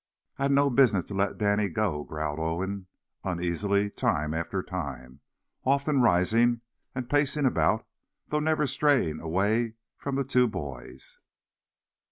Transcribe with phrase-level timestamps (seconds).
[0.39, 2.87] "I'd no business to let Danny go," growled Owen,
[3.23, 5.19] uneasily, time after time,
[5.63, 6.61] often rising
[6.95, 7.85] and pacing about,
[8.29, 11.19] though never straying away from the two boys.